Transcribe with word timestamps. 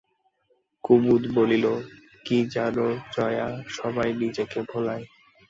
কুমুদ 0.83 1.23
বলিল, 1.35 1.65
কী 2.25 2.37
জানো 2.53 2.87
জয়া, 3.15 3.47
সবাই 3.69 4.09
নিজেকে 4.13 4.59
ভোলায়। 4.71 5.05